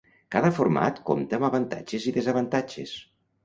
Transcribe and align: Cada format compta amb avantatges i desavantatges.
Cada 0.35 0.49
format 0.59 1.03
compta 1.11 1.39
amb 1.39 1.47
avantatges 1.51 2.11
i 2.13 2.17
desavantatges. 2.19 2.99